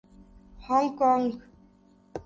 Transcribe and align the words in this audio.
Hong 0.65 0.89
Kong 0.99 1.31